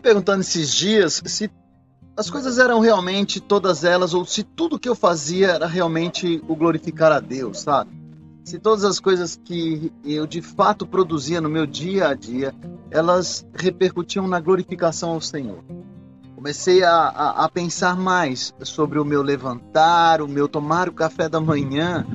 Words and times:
perguntando 0.00 0.40
esses 0.40 0.72
dias 0.72 1.22
se 1.26 1.50
as 2.16 2.30
coisas 2.30 2.58
eram 2.58 2.78
realmente 2.78 3.40
todas 3.40 3.82
elas, 3.82 4.14
ou 4.14 4.24
se 4.24 4.44
tudo 4.44 4.78
que 4.78 4.88
eu 4.88 4.94
fazia 4.94 5.48
era 5.48 5.66
realmente 5.66 6.42
o 6.46 6.54
glorificar 6.54 7.10
a 7.10 7.18
Deus, 7.18 7.60
sabe? 7.60 7.90
Se 8.44 8.58
todas 8.58 8.84
as 8.84 9.00
coisas 9.00 9.40
que 9.42 9.92
eu 10.04 10.26
de 10.26 10.40
fato 10.40 10.86
produzia 10.86 11.40
no 11.40 11.48
meu 11.48 11.66
dia 11.66 12.08
a 12.08 12.14
dia, 12.14 12.54
elas 12.90 13.44
repercutiam 13.54 14.28
na 14.28 14.38
glorificação 14.38 15.10
ao 15.10 15.20
Senhor. 15.20 15.64
Comecei 16.36 16.84
a, 16.84 16.92
a, 16.92 17.44
a 17.44 17.48
pensar 17.48 17.96
mais 17.96 18.54
sobre 18.62 18.98
o 18.98 19.04
meu 19.04 19.22
levantar, 19.22 20.20
o 20.20 20.28
meu 20.28 20.46
tomar 20.46 20.88
o 20.88 20.92
café 20.92 21.28
da 21.28 21.40
manhã, 21.40 22.06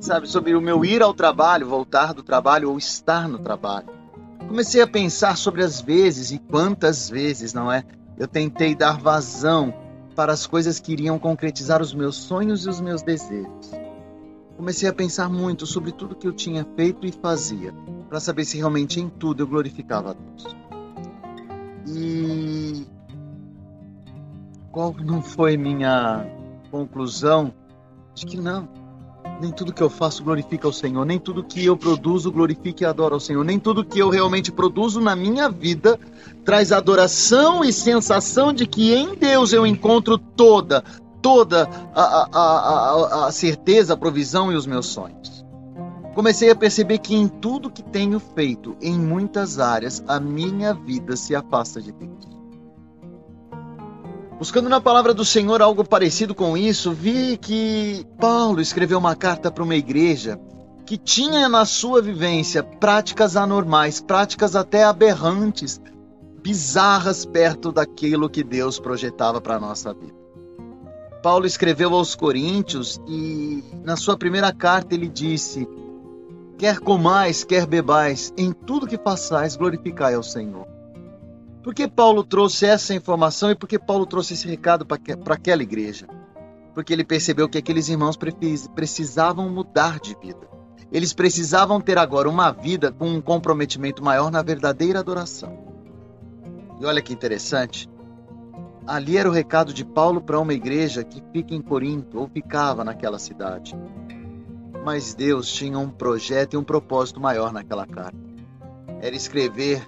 sabe? 0.00 0.26
Sobre 0.26 0.56
o 0.56 0.60
meu 0.60 0.84
ir 0.84 1.02
ao 1.02 1.14
trabalho, 1.14 1.68
voltar 1.68 2.14
do 2.14 2.22
trabalho 2.22 2.70
ou 2.70 2.78
estar 2.78 3.28
no 3.28 3.38
trabalho. 3.38 3.95
Comecei 4.48 4.80
a 4.80 4.86
pensar 4.86 5.36
sobre 5.36 5.62
as 5.62 5.80
vezes 5.80 6.30
e 6.30 6.38
quantas 6.38 7.10
vezes, 7.10 7.52
não 7.52 7.70
é? 7.70 7.84
Eu 8.16 8.28
tentei 8.28 8.74
dar 8.74 8.98
vazão 8.98 9.74
para 10.14 10.32
as 10.32 10.46
coisas 10.46 10.80
que 10.80 10.92
iriam 10.92 11.18
concretizar 11.18 11.82
os 11.82 11.92
meus 11.92 12.16
sonhos 12.16 12.64
e 12.64 12.68
os 12.70 12.80
meus 12.80 13.02
desejos. 13.02 13.70
Comecei 14.56 14.88
a 14.88 14.92
pensar 14.92 15.28
muito 15.28 15.66
sobre 15.66 15.92
tudo 15.92 16.14
que 16.14 16.26
eu 16.26 16.32
tinha 16.32 16.66
feito 16.76 17.06
e 17.06 17.12
fazia, 17.12 17.74
para 18.08 18.18
saber 18.18 18.44
se 18.46 18.56
realmente 18.56 18.98
em 18.98 19.08
tudo 19.08 19.42
eu 19.42 19.46
glorificava 19.46 20.12
a 20.12 20.14
Deus. 20.14 20.56
E 21.86 22.86
qual 24.72 24.94
não 24.94 25.20
foi 25.20 25.56
minha 25.58 26.26
conclusão? 26.70 27.52
De 28.14 28.24
que 28.24 28.38
não 28.38 28.66
nem 29.40 29.50
tudo 29.50 29.72
que 29.72 29.82
eu 29.82 29.90
faço 29.90 30.22
glorifica 30.22 30.66
ao 30.66 30.72
Senhor, 30.72 31.04
nem 31.04 31.18
tudo 31.18 31.44
que 31.44 31.64
eu 31.64 31.76
produzo 31.76 32.30
glorifica 32.30 32.84
e 32.84 32.86
adora 32.86 33.14
ao 33.14 33.20
Senhor, 33.20 33.44
nem 33.44 33.58
tudo 33.58 33.84
que 33.84 33.98
eu 33.98 34.08
realmente 34.08 34.50
produzo 34.50 35.00
na 35.00 35.14
minha 35.14 35.48
vida 35.48 35.98
traz 36.44 36.72
adoração 36.72 37.64
e 37.64 37.72
sensação 37.72 38.52
de 38.52 38.66
que 38.66 38.94
em 38.94 39.14
Deus 39.14 39.52
eu 39.52 39.66
encontro 39.66 40.16
toda, 40.16 40.82
toda 41.20 41.68
a, 41.94 42.02
a, 42.02 42.40
a, 42.40 43.26
a 43.26 43.32
certeza, 43.32 43.94
a 43.94 43.96
provisão 43.96 44.52
e 44.52 44.56
os 44.56 44.66
meus 44.66 44.86
sonhos. 44.86 45.44
Comecei 46.14 46.50
a 46.50 46.56
perceber 46.56 46.98
que 46.98 47.14
em 47.14 47.28
tudo 47.28 47.70
que 47.70 47.82
tenho 47.82 48.18
feito, 48.18 48.74
em 48.80 48.98
muitas 48.98 49.58
áreas, 49.58 50.02
a 50.08 50.18
minha 50.18 50.72
vida 50.72 51.14
se 51.14 51.34
afasta 51.34 51.80
de 51.82 51.92
Deus. 51.92 52.35
Buscando 54.38 54.68
na 54.68 54.82
palavra 54.82 55.14
do 55.14 55.24
Senhor 55.24 55.62
algo 55.62 55.82
parecido 55.82 56.34
com 56.34 56.58
isso, 56.58 56.92
vi 56.92 57.38
que 57.38 58.06
Paulo 58.20 58.60
escreveu 58.60 58.98
uma 58.98 59.16
carta 59.16 59.50
para 59.50 59.64
uma 59.64 59.74
igreja 59.74 60.38
que 60.84 60.98
tinha 60.98 61.48
na 61.48 61.64
sua 61.64 62.02
vivência 62.02 62.62
práticas 62.62 63.34
anormais, 63.34 63.98
práticas 63.98 64.54
até 64.54 64.84
aberrantes, 64.84 65.80
bizarras 66.42 67.24
perto 67.24 67.72
daquilo 67.72 68.28
que 68.28 68.44
Deus 68.44 68.78
projetava 68.78 69.40
para 69.40 69.56
a 69.56 69.60
nossa 69.60 69.94
vida. 69.94 70.14
Paulo 71.22 71.46
escreveu 71.46 71.94
aos 71.94 72.14
Coríntios 72.14 73.00
e 73.08 73.64
na 73.82 73.96
sua 73.96 74.18
primeira 74.18 74.52
carta 74.52 74.94
ele 74.94 75.08
disse: 75.08 75.66
Quer 76.58 76.78
comais, 76.78 77.42
quer 77.42 77.66
bebais, 77.66 78.34
em 78.36 78.52
tudo 78.52 78.86
que 78.86 78.98
façais, 78.98 79.56
glorificai 79.56 80.14
ao 80.14 80.22
Senhor. 80.22 80.75
Por 81.66 81.74
que 81.74 81.88
Paulo 81.88 82.22
trouxe 82.22 82.64
essa 82.64 82.94
informação 82.94 83.50
e 83.50 83.56
por 83.56 83.68
que 83.68 83.76
Paulo 83.76 84.06
trouxe 84.06 84.34
esse 84.34 84.46
recado 84.46 84.86
para 84.86 85.34
aquela 85.34 85.64
igreja? 85.64 86.06
Porque 86.72 86.92
ele 86.92 87.02
percebeu 87.02 87.48
que 87.48 87.58
aqueles 87.58 87.88
irmãos 87.88 88.16
precisavam 88.72 89.50
mudar 89.50 89.98
de 89.98 90.16
vida. 90.22 90.48
Eles 90.92 91.12
precisavam 91.12 91.80
ter 91.80 91.98
agora 91.98 92.28
uma 92.28 92.52
vida 92.52 92.92
com 92.92 93.08
um 93.08 93.20
comprometimento 93.20 94.00
maior 94.00 94.30
na 94.30 94.42
verdadeira 94.42 95.00
adoração. 95.00 95.58
E 96.80 96.86
olha 96.86 97.02
que 97.02 97.12
interessante. 97.12 97.90
Ali 98.86 99.18
era 99.18 99.28
o 99.28 99.32
recado 99.32 99.74
de 99.74 99.84
Paulo 99.84 100.20
para 100.20 100.38
uma 100.38 100.54
igreja 100.54 101.02
que 101.02 101.20
fica 101.32 101.52
em 101.52 101.60
Corinto 101.60 102.20
ou 102.20 102.28
ficava 102.28 102.84
naquela 102.84 103.18
cidade. 103.18 103.76
Mas 104.84 105.14
Deus 105.14 105.52
tinha 105.52 105.80
um 105.80 105.90
projeto 105.90 106.54
e 106.54 106.56
um 106.56 106.62
propósito 106.62 107.20
maior 107.20 107.52
naquela 107.52 107.88
carta. 107.88 108.16
Era 109.00 109.16
escrever 109.16 109.84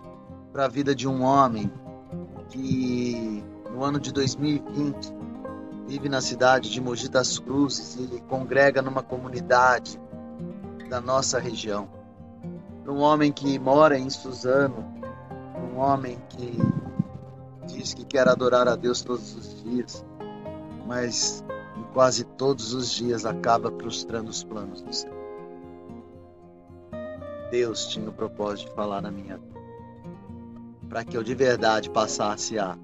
para 0.52 0.64
a 0.64 0.68
vida 0.68 0.94
de 0.94 1.06
um 1.06 1.22
homem 1.22 1.70
que 2.48 3.44
no 3.70 3.84
ano 3.84 4.00
de 4.00 4.12
2020 4.12 5.14
vive 5.86 6.08
na 6.08 6.20
cidade 6.20 6.70
de 6.70 6.80
Mogi 6.80 7.08
das 7.08 7.38
Cruzes 7.38 7.96
e 7.96 8.20
congrega 8.22 8.82
numa 8.82 9.02
comunidade 9.02 10.00
da 10.88 11.00
nossa 11.00 11.38
região. 11.38 11.88
Um 12.86 13.00
homem 13.00 13.30
que 13.30 13.58
mora 13.58 13.98
em 13.98 14.08
Suzano, 14.08 14.82
um 15.54 15.78
homem 15.78 16.18
que 16.30 16.56
diz 17.66 17.92
que 17.92 18.04
quer 18.04 18.26
adorar 18.26 18.66
a 18.66 18.74
Deus 18.74 19.02
todos 19.02 19.34
os 19.36 19.62
dias, 19.62 20.04
mas 20.86 21.44
quase 21.92 22.24
todos 22.24 22.72
os 22.72 22.90
dias 22.90 23.26
acaba 23.26 23.70
frustrando 23.70 24.30
os 24.30 24.42
planos 24.42 24.80
do 24.80 24.92
céu. 24.92 25.12
Deus 27.50 27.86
tinha 27.88 28.08
o 28.08 28.12
propósito 28.12 28.68
de 28.68 28.74
falar 28.74 29.02
na 29.02 29.10
minha 29.10 29.36
vida 29.36 29.57
para 30.88 31.04
que 31.04 31.16
eu 31.16 31.22
de 31.22 31.34
verdade 31.34 31.90
passasse 31.90 32.58
a, 32.58 32.76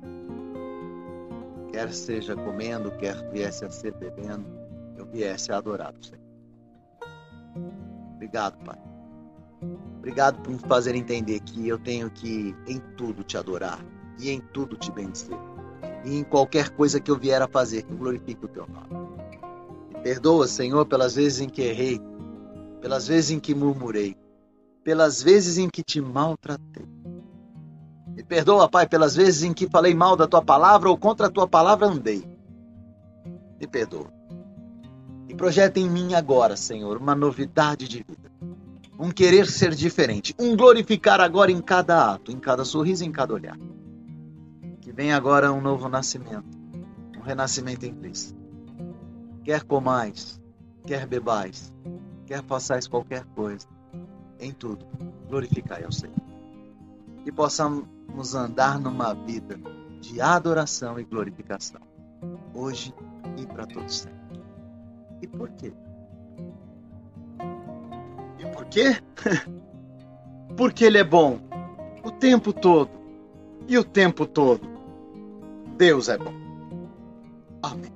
quer 1.72 1.92
seja 1.92 2.36
comendo, 2.36 2.90
quer 2.92 3.30
viesse 3.30 3.64
a 3.64 3.70
ser 3.70 3.94
bebendo, 3.94 4.46
eu 4.96 5.06
viesse 5.06 5.50
a 5.50 5.56
adorar 5.56 5.94
o 5.94 6.04
Senhor. 6.04 6.20
Obrigado, 8.14 8.62
Pai. 8.64 8.78
Obrigado 9.98 10.40
por 10.42 10.52
me 10.52 10.58
fazer 10.58 10.94
entender 10.94 11.40
que 11.40 11.66
eu 11.66 11.78
tenho 11.78 12.10
que 12.10 12.54
em 12.66 12.78
tudo 12.96 13.24
te 13.24 13.38
adorar 13.38 13.78
e 14.18 14.30
em 14.30 14.40
tudo 14.40 14.76
te 14.76 14.92
bendizer. 14.92 15.38
E 16.04 16.18
em 16.18 16.24
qualquer 16.24 16.70
coisa 16.70 17.00
que 17.00 17.10
eu 17.10 17.18
vier 17.18 17.40
a 17.40 17.48
fazer, 17.48 17.82
que 17.82 17.94
glorifique 17.94 18.44
o 18.44 18.48
teu 18.48 18.66
nome. 18.66 19.18
Me 19.88 20.02
perdoa, 20.02 20.46
Senhor, 20.46 20.84
pelas 20.84 21.14
vezes 21.14 21.40
em 21.40 21.48
que 21.48 21.62
errei, 21.62 22.00
pelas 22.80 23.08
vezes 23.08 23.30
em 23.30 23.40
que 23.40 23.54
murmurei, 23.54 24.14
pelas 24.82 25.22
vezes 25.22 25.56
em 25.56 25.68
que 25.70 25.82
te 25.82 26.00
maltratei. 26.00 26.86
Me 28.14 28.22
perdoa, 28.22 28.68
Pai, 28.68 28.86
pelas 28.86 29.16
vezes 29.16 29.42
em 29.42 29.52
que 29.52 29.68
falei 29.68 29.92
mal 29.92 30.16
da 30.16 30.28
tua 30.28 30.40
palavra 30.40 30.88
ou 30.88 30.96
contra 30.96 31.26
a 31.26 31.30
tua 31.30 31.48
palavra 31.48 31.88
andei. 31.88 32.24
Me 33.60 33.66
perdoa. 33.66 34.12
E 35.28 35.34
projeta 35.34 35.80
em 35.80 35.90
mim 35.90 36.14
agora, 36.14 36.56
Senhor, 36.56 36.96
uma 36.96 37.14
novidade 37.14 37.88
de 37.88 38.04
vida. 38.06 38.30
Um 38.96 39.10
querer 39.10 39.48
ser 39.48 39.74
diferente. 39.74 40.32
Um 40.38 40.56
glorificar 40.56 41.20
agora 41.20 41.50
em 41.50 41.60
cada 41.60 42.12
ato, 42.12 42.30
em 42.30 42.38
cada 42.38 42.64
sorriso, 42.64 43.04
em 43.04 43.10
cada 43.10 43.34
olhar. 43.34 43.58
Que 44.80 44.92
venha 44.92 45.16
agora 45.16 45.52
um 45.52 45.60
novo 45.60 45.88
nascimento. 45.88 46.56
Um 47.18 47.20
renascimento 47.20 47.84
em 47.84 47.94
Cristo. 47.94 48.36
Quer 49.42 49.64
comais, 49.64 50.40
quer 50.86 51.06
bebais, 51.06 51.72
quer 52.26 52.44
façais 52.44 52.86
qualquer 52.86 53.24
coisa. 53.34 53.66
Em 54.38 54.52
tudo, 54.52 54.86
glorificai 55.28 55.82
ao 55.84 55.92
Senhor. 55.92 56.23
E 57.24 57.32
possamos 57.32 58.34
andar 58.34 58.78
numa 58.78 59.14
vida 59.14 59.58
de 60.00 60.20
adoração 60.20 60.98
e 60.98 61.04
glorificação, 61.04 61.80
hoje 62.52 62.94
e 63.36 63.46
para 63.46 63.66
todos 63.66 64.00
sempre. 64.00 64.42
E 65.22 65.26
por 65.26 65.50
quê? 65.52 65.72
E 68.38 68.46
por 68.46 68.64
quê? 68.66 69.00
Porque 70.56 70.84
Ele 70.84 70.98
é 70.98 71.04
bom 71.04 71.40
o 72.04 72.10
tempo 72.10 72.52
todo 72.52 72.90
e 73.66 73.78
o 73.78 73.84
tempo 73.84 74.26
todo. 74.26 74.68
Deus 75.76 76.08
é 76.08 76.18
bom. 76.18 76.34
Amém. 77.62 77.93